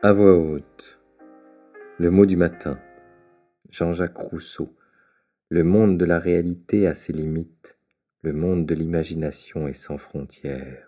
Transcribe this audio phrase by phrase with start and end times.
[0.00, 1.00] À voix haute.
[1.98, 2.78] Le mot du matin.
[3.68, 4.72] Jean-Jacques Rousseau.
[5.48, 7.80] Le monde de la réalité a ses limites.
[8.22, 10.87] Le monde de l'imagination est sans frontières.